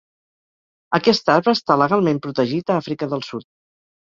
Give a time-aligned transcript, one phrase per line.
[0.97, 3.47] Aquest arbre està legalment protegit a Àfrica del Sud.